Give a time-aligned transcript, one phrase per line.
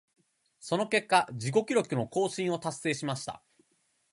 [0.59, 3.43] その結果、自己記録の更新を達成しました。